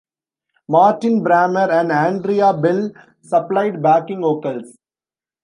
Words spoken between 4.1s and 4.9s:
vocals.